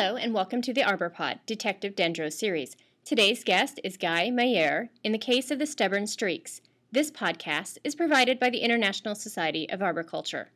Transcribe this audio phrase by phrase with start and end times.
[0.00, 2.74] Hello, and welcome to the Arbor Pod Detective Dendro series.
[3.04, 6.62] Today's guest is Guy Meilleur in the case of the stubborn streaks.
[6.90, 10.52] This podcast is provided by the International Society of Arboriculture.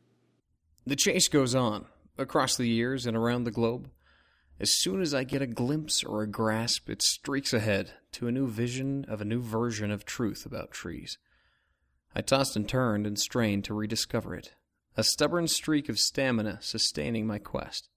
[0.87, 1.85] The chase goes on,
[2.17, 3.91] across the years and around the globe.
[4.59, 8.31] As soon as I get a glimpse or a grasp, it streaks ahead to a
[8.31, 11.19] new vision of a new version of truth about trees.
[12.15, 14.55] I tossed and turned and strained to rediscover it,
[14.97, 17.89] a stubborn streak of stamina sustaining my quest.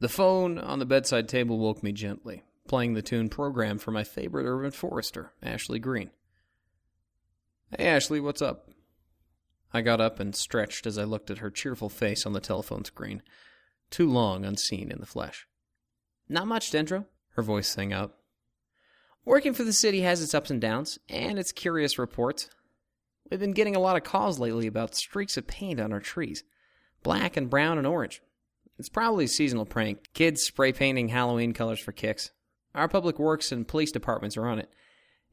[0.00, 4.02] The phone on the bedside table woke me gently, playing the tune programmed for my
[4.02, 6.10] favorite urban forester, Ashley Green.
[7.76, 8.70] Hey, Ashley, what's up?
[9.74, 12.82] I got up and stretched as I looked at her cheerful face on the telephone
[12.86, 13.22] screen,
[13.90, 15.46] too long unseen in the flesh.
[16.30, 18.16] Not much, Dendro, her voice sang out.
[19.26, 22.48] Working for the city has its ups and downs, and its curious reports.
[23.30, 26.42] We've been getting a lot of calls lately about streaks of paint on our trees
[27.02, 28.22] black and brown and orange.
[28.80, 30.08] It's probably a seasonal prank.
[30.14, 32.30] Kids spray painting Halloween colors for kicks.
[32.74, 34.70] Our public works and police departments are on it.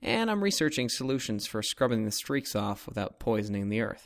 [0.01, 4.05] And I'm researching solutions for scrubbing the streaks off without poisoning the earth.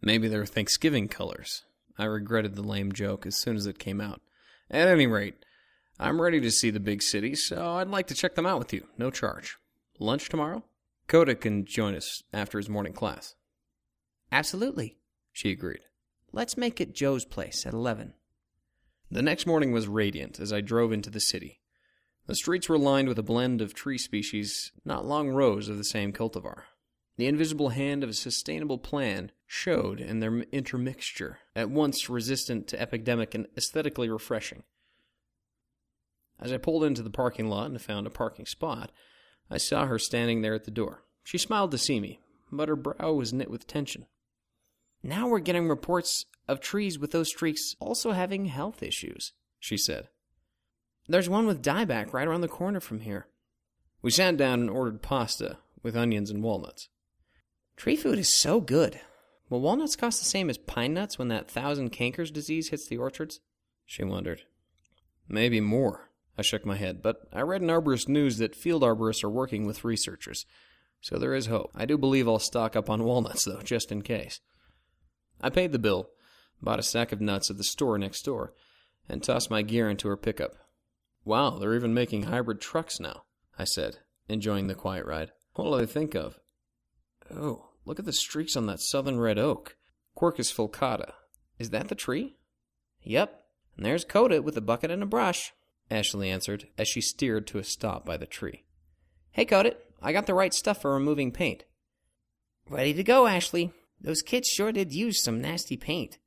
[0.00, 1.64] Maybe they're Thanksgiving colors.
[1.98, 4.22] I regretted the lame joke as soon as it came out.
[4.70, 5.44] At any rate,
[6.00, 8.72] I'm ready to see the big city, so I'd like to check them out with
[8.72, 8.86] you.
[8.96, 9.58] No charge.
[9.98, 10.64] Lunch tomorrow?
[11.06, 13.34] Codit can join us after his morning class.
[14.32, 14.96] Absolutely,
[15.34, 15.80] she agreed.
[16.36, 18.12] Let's make it Joe's place at 11.
[19.10, 21.62] The next morning was radiant as I drove into the city.
[22.26, 25.82] The streets were lined with a blend of tree species, not long rows of the
[25.84, 26.64] same cultivar.
[27.16, 32.78] The invisible hand of a sustainable plan showed in their intermixture, at once resistant to
[32.78, 34.64] epidemic and aesthetically refreshing.
[36.38, 38.92] As I pulled into the parking lot and found a parking spot,
[39.50, 41.02] I saw her standing there at the door.
[41.24, 42.20] She smiled to see me,
[42.52, 44.04] but her brow was knit with tension.
[45.06, 50.08] Now we're getting reports of trees with those streaks also having health issues, she said.
[51.06, 53.28] There's one with dieback right around the corner from here.
[54.02, 56.88] We sat down and ordered pasta with onions and walnuts.
[57.76, 58.98] Tree food is so good.
[59.48, 62.96] Will walnuts cost the same as pine nuts when that thousand cankers disease hits the
[62.96, 63.38] orchards?
[63.84, 64.42] She wondered.
[65.28, 66.10] Maybe more.
[66.36, 69.66] I shook my head, but I read in Arborist News that field arborists are working
[69.66, 70.46] with researchers,
[71.00, 71.70] so there is hope.
[71.76, 74.40] I do believe I'll stock up on walnuts, though, just in case.
[75.40, 76.10] I paid the bill,
[76.62, 78.52] bought a sack of nuts at the store next door,
[79.08, 80.54] and tossed my gear into her pickup.
[81.24, 83.22] Wow, they're even making hybrid trucks now,
[83.58, 83.98] I said,
[84.28, 85.32] enjoying the quiet ride.
[85.54, 86.38] What'll I think of?
[87.34, 89.76] Oh, look at the streaks on that southern red oak.
[90.16, 91.12] Quercus falcata.
[91.58, 92.36] Is that the tree?
[93.02, 93.42] Yep,
[93.76, 95.52] and there's Codit with a bucket and a brush,
[95.90, 98.64] Ashley answered as she steered to a stop by the tree.
[99.30, 101.64] Hey, Codit, I got the right stuff for removing paint.
[102.68, 103.72] Ready to go, Ashley.
[104.00, 106.18] Those kids sure did use some nasty paint.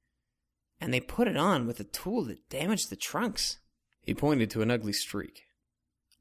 [0.82, 3.60] And they put it on with a tool that damaged the trunks.
[4.02, 5.44] He pointed to an ugly streak.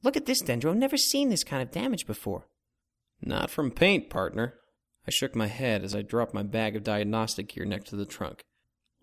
[0.03, 0.77] Look at this, Dendro.
[0.77, 2.47] Never seen this kind of damage before.
[3.21, 4.55] Not from paint, partner.
[5.07, 8.05] I shook my head as I dropped my bag of diagnostic gear next to the
[8.05, 8.43] trunk.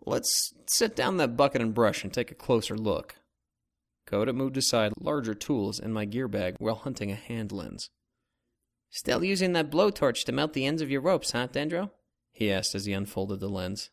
[0.06, 3.16] Let's set down that bucket and brush and take a closer look.
[4.08, 7.90] Codit moved aside larger tools in my gear bag while hunting a hand lens.
[8.92, 11.90] Still using that blowtorch to melt the ends of your ropes, huh, Dendro?
[12.36, 13.90] He asked as he unfolded the lens.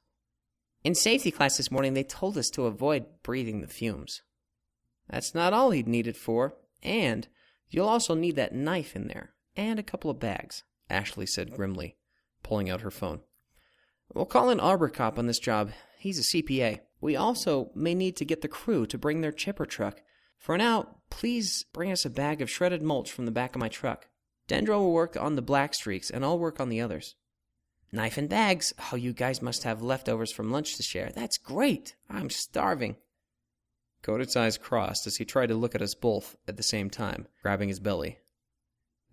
[0.82, 4.22] In safety class this morning, they told us to avoid breathing the fumes.
[5.08, 7.28] That's not all he'd need it for, and
[7.70, 11.96] you'll also need that knife in there, and a couple of bags, Ashley said grimly,
[12.42, 13.20] pulling out her phone.
[14.12, 15.70] We'll call in Arbor Cop on this job.
[15.98, 16.80] He's a CPA.
[17.00, 20.02] We also may need to get the crew to bring their chipper truck.
[20.36, 23.68] For now, please bring us a bag of shredded mulch from the back of my
[23.68, 24.08] truck.
[24.48, 27.14] Dendro will work on the black streaks, and I'll work on the others.
[27.92, 28.72] Knife and bags.
[28.90, 31.10] Oh, you guys must have leftovers from lunch to share.
[31.14, 31.94] That's great.
[32.08, 32.96] I'm starving.
[34.02, 37.28] Codit's eyes crossed as he tried to look at us both at the same time,
[37.42, 38.18] grabbing his belly.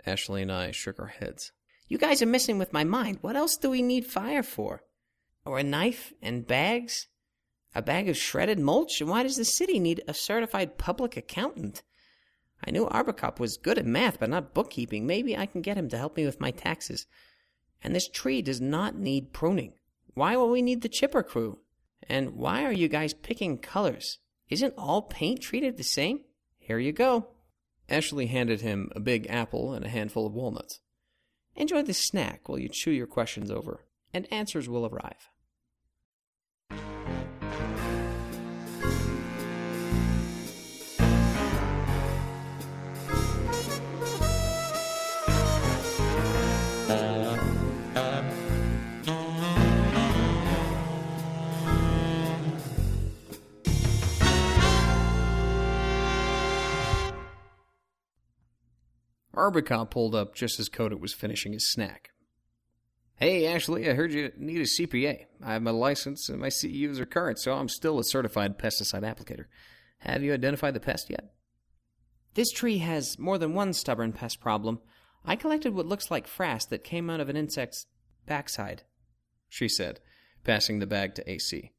[0.06, 1.52] Ashley and I shook our heads.
[1.90, 3.18] You guys are messing with my mind.
[3.22, 4.84] What else do we need fire for?
[5.46, 7.08] Or a knife and bags?
[7.76, 9.02] A bag of shredded mulch?
[9.02, 11.84] And why does the city need a certified public accountant?
[12.66, 15.06] I knew Arbocop was good at math, but not bookkeeping.
[15.06, 17.06] Maybe I can get him to help me with my taxes.
[17.82, 19.74] And this tree does not need pruning.
[20.14, 21.60] Why will we need the chipper crew?
[22.04, 24.20] And why are you guys picking colors?
[24.50, 26.22] Isn't all paint treated the same?
[26.58, 27.28] Here you go.
[27.88, 30.80] Ashley handed him a big apple and a handful of walnuts.
[31.56, 35.30] Enjoy this snack while you chew your questions over, and answers will arrive.
[59.40, 62.12] Arbocop pulled up just as Codit was finishing his snack.
[63.16, 65.26] Hey, Ashley, I heard you need a CPA.
[65.44, 69.04] I have my license and my CEUs are current, so I'm still a certified pesticide
[69.04, 69.46] applicator.
[70.00, 71.34] Have you identified the pest yet?
[72.36, 74.80] This tree has more than one stubborn pest problem.
[75.26, 77.88] I collected what looks like frass that came out of an insect's
[78.26, 78.84] backside,
[79.50, 80.00] she said,
[80.44, 81.74] passing the bag to AC.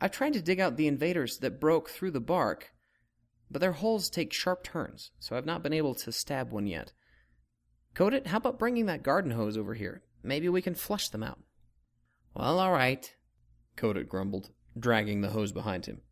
[0.00, 2.72] I've tried to dig out the invaders that broke through the bark,
[3.50, 6.92] but their holes take sharp turns, so I've not been able to stab one yet.
[7.94, 10.02] Codit, how about bringing that garden hose over here?
[10.22, 11.38] Maybe we can flush them out.
[12.34, 13.12] Well, all right,
[13.76, 16.02] Codit grumbled, dragging the hose behind him.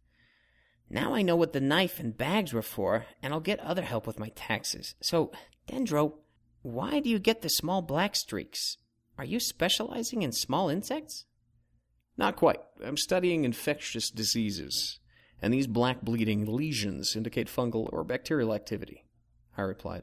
[0.89, 4.07] Now I know what the knife and bags were for, and I'll get other help
[4.07, 4.95] with my taxes.
[5.01, 5.33] So,
[5.69, 6.15] Dendro,
[6.63, 8.79] why do you get the small black streaks?
[9.19, 11.25] Are you specializing in small insects?
[12.17, 12.61] Not quite.
[12.85, 15.01] I'm studying infectious diseases,
[15.41, 19.05] and these black bleeding lesions indicate fungal or bacterial activity,
[19.57, 20.03] I replied.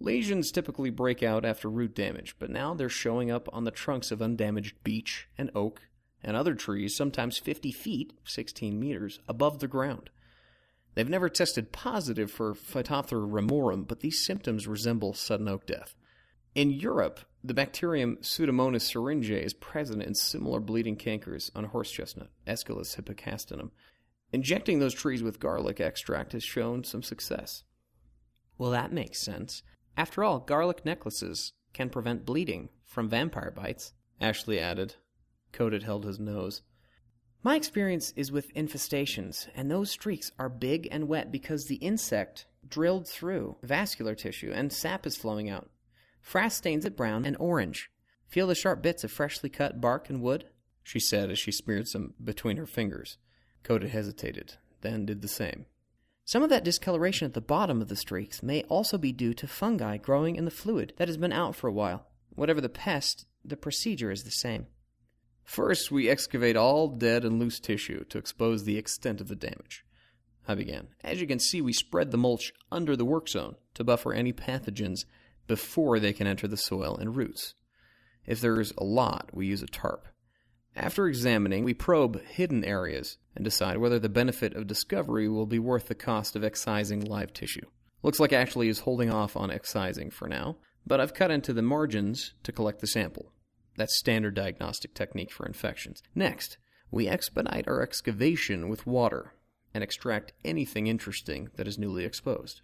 [0.00, 4.10] Lesions typically break out after root damage, but now they're showing up on the trunks
[4.10, 5.82] of undamaged beech and oak
[6.24, 10.10] and other trees, sometimes 50 feet, 16 meters, above the ground.
[10.94, 15.94] They've never tested positive for Phytophthora ramorum, but these symptoms resemble sudden oak death.
[16.54, 22.28] In Europe, the bacterium Pseudomonas syringae is present in similar bleeding cankers on horse chestnut,
[22.46, 23.70] Aesculus hippocastanum.
[24.32, 27.64] Injecting those trees with garlic extract has shown some success.
[28.56, 29.62] Well, that makes sense.
[29.96, 34.96] After all, garlic necklaces can prevent bleeding from vampire bites, Ashley added.
[35.52, 36.62] Codit held his nose.
[37.42, 42.46] My experience is with infestations, and those streaks are big and wet because the insect
[42.66, 45.68] drilled through vascular tissue and sap is flowing out.
[46.24, 47.90] Frass stains it brown and orange.
[48.28, 50.46] Feel the sharp bits of freshly cut bark and wood?
[50.84, 53.18] she said as she smeared some between her fingers.
[53.62, 55.66] Codit hesitated, then did the same.
[56.24, 59.46] Some of that discoloration at the bottom of the streaks may also be due to
[59.46, 62.06] fungi growing in the fluid that has been out for a while.
[62.34, 64.66] Whatever the pest, the procedure is the same.
[65.44, 69.84] First, we excavate all dead and loose tissue to expose the extent of the damage.
[70.46, 70.88] I began.
[71.02, 74.32] As you can see, we spread the mulch under the work zone to buffer any
[74.32, 75.04] pathogens
[75.46, 77.54] before they can enter the soil and roots.
[78.26, 80.06] If there is a lot, we use a tarp.
[80.74, 85.58] After examining, we probe hidden areas and decide whether the benefit of discovery will be
[85.58, 87.66] worth the cost of excising live tissue.
[88.02, 91.62] Looks like Ashley is holding off on excising for now, but I've cut into the
[91.62, 93.32] margins to collect the sample.
[93.76, 96.02] That's standard diagnostic technique for infections.
[96.14, 96.58] Next,
[96.90, 99.34] we expedite our excavation with water
[99.74, 102.62] and extract anything interesting that is newly exposed.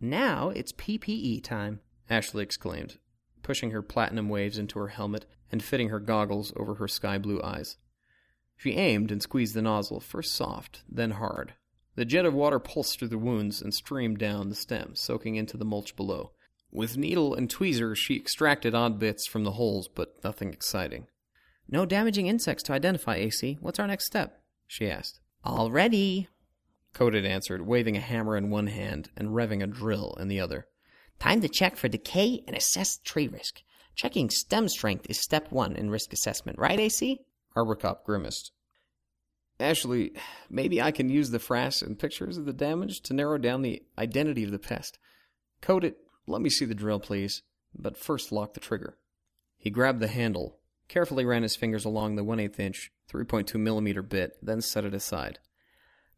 [0.00, 2.98] Now it's PPE time, Ashley exclaimed,
[3.42, 7.40] pushing her platinum waves into her helmet and fitting her goggles over her sky blue
[7.42, 7.76] eyes.
[8.56, 11.54] She aimed and squeezed the nozzle, first soft, then hard.
[11.96, 15.56] The jet of water pulsed through the wounds and streamed down the stem, soaking into
[15.56, 16.32] the mulch below.
[16.70, 21.06] With needle and tweezers, she extracted odd bits from the holes, but nothing exciting.
[21.68, 23.58] No damaging insects to identify, AC.
[23.60, 24.42] What's our next step?
[24.66, 25.20] she asked.
[25.42, 26.28] All ready,
[26.94, 30.66] Codit answered, waving a hammer in one hand and revving a drill in the other.
[31.18, 33.62] Time to check for decay and assess tree risk.
[33.94, 37.20] Checking stem strength is step one in risk assessment, right, AC?
[37.56, 38.52] Arbocop grimaced.
[39.60, 40.12] Ashley,
[40.48, 43.82] maybe I can use the frass and pictures of the damage to narrow down the
[43.98, 44.98] identity of the pest.
[45.60, 45.96] Codit.
[46.26, 47.42] let me see the drill, please,
[47.74, 48.96] but first lock the trigger.
[49.58, 54.02] He grabbed the handle, carefully ran his fingers along the 1 8 inch, 3.2 millimeter
[54.02, 55.38] bit, then set it aside.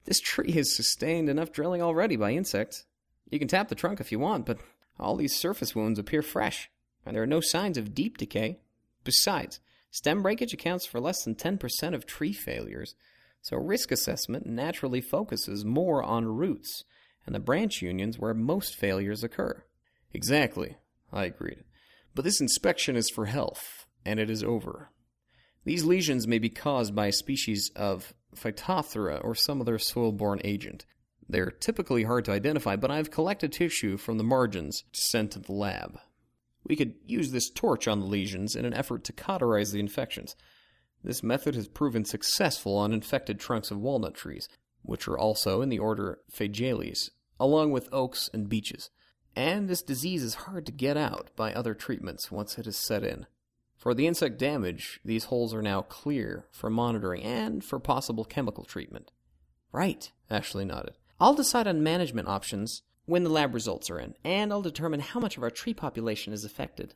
[0.05, 2.85] This tree has sustained enough drilling already by insects.
[3.29, 4.59] You can tap the trunk if you want, but
[4.99, 6.71] all these surface wounds appear fresh,
[7.05, 8.59] and there are no signs of deep decay.
[9.05, 9.61] Besides,
[9.93, 12.95] Stem breakage accounts for less than 10% of tree failures,
[13.43, 16.85] so risk assessment naturally focuses more on roots
[17.27, 19.65] and the branch unions where most failures occur.
[20.15, 20.77] Exactly,
[21.13, 21.65] I agreed.
[22.15, 24.91] But this inspection is for health, and it is over.
[25.65, 30.41] These lesions may be caused by a species of Phytophthora or some other soil borne
[30.43, 30.87] agent.
[31.29, 35.39] They're typically hard to identify, but I've collected tissue from the margins to send to
[35.39, 35.99] the lab.
[36.65, 40.37] We could use this torch on the lesions in an effort to cauterize the infections.
[41.03, 44.49] This method has proven successful on infected trunks of walnut trees,
[44.83, 48.91] which are also in the order Fagales, along with oaks and beeches.
[49.35, 53.03] And this disease is hard to get out by other treatments once it has set
[53.03, 53.27] in.
[53.77, 58.65] For the insect damage, these holes are now clear for monitoring and for possible chemical
[58.65, 59.11] treatment.
[59.73, 60.99] Right, Ashley nodded.
[61.19, 65.21] I'll decide on management options when the lab results are in, and I'll determine how
[65.21, 66.95] much of our tree population is affected.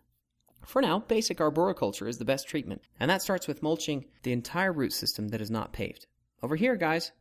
[0.64, 4.72] For now, basic arboriculture is the best treatment, and that starts with mulching the entire
[4.72, 6.06] root system that is not paved.
[6.42, 7.12] Over here, guys.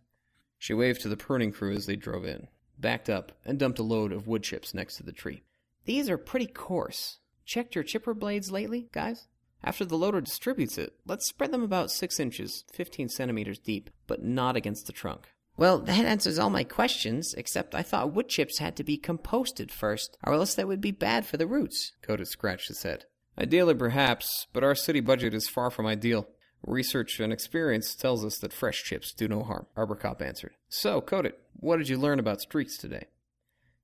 [0.58, 2.48] She waved to the pruning crew as they drove in,
[2.80, 5.44] backed up, and dumped a load of wood chips next to the tree.
[5.86, 7.20] These are pretty coarse.
[7.46, 9.28] Checked your chipper blades lately, guys?
[9.64, 14.24] After the loader distributes it, let's spread them about 6 inches, 15 centimeters deep, but
[14.24, 15.30] not against the trunk.
[15.58, 19.72] Well, that answers all my questions, except I thought wood chips had to be composted
[19.72, 21.94] first, or else that would be bad for the roots.
[22.02, 23.06] Codit scratched his head.
[23.40, 26.28] Ideally, perhaps, but our city budget is far from ideal.
[26.66, 30.54] Research and experience tells us that fresh chips do no harm, Arborcop answered.
[30.68, 33.08] So, Codit, what did you learn about streaks today?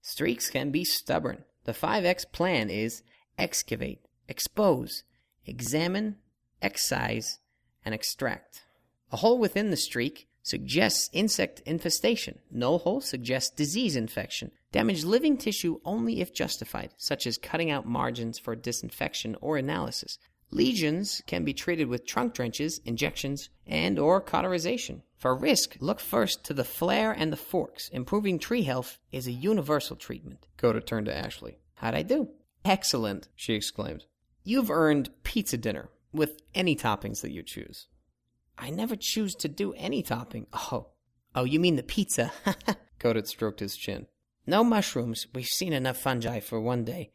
[0.01, 1.43] Streaks can be stubborn.
[1.65, 3.03] The 5X plan is
[3.37, 5.03] excavate, expose,
[5.45, 6.15] examine,
[6.61, 7.39] excise,
[7.85, 8.63] and extract.
[9.11, 12.39] A hole within the streak suggests insect infestation.
[12.49, 14.51] No hole suggests disease infection.
[14.71, 20.17] Damage living tissue only if justified, such as cutting out margins for disinfection or analysis.
[20.51, 25.01] Lesions can be treated with trunk drenches, injections, and or cauterization.
[25.17, 27.87] For risk, look first to the flare and the forks.
[27.89, 30.47] Improving tree health is a universal treatment.
[30.57, 31.59] Codit turned to Ashley.
[31.75, 32.29] How'd I do?
[32.65, 34.05] Excellent, she exclaimed.
[34.43, 37.87] You've earned pizza dinner with any toppings that you choose.
[38.61, 40.45] I never choose to do any topping.
[40.53, 40.89] Oh,
[41.33, 42.31] oh, you mean the pizza?
[42.99, 44.05] Codit stroked his chin.
[44.45, 45.25] No mushrooms.
[45.33, 47.11] We've seen enough fungi for one day.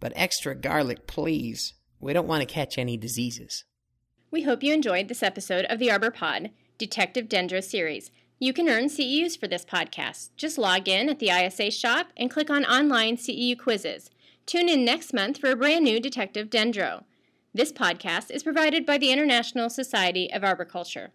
[0.00, 1.72] But extra garlic, please.
[1.98, 3.64] We don't want to catch any diseases.
[4.30, 8.10] We hope you enjoyed this episode of the Arbor Pod, Detective Dendro series.
[8.38, 10.30] You can earn CEUs for this podcast.
[10.36, 14.10] Just log in at the ISA shop and click on online CEU quizzes.
[14.44, 17.04] Tune in next month for a brand new Detective Dendro.
[17.54, 21.10] This podcast is provided by the International Society of Arboriculture.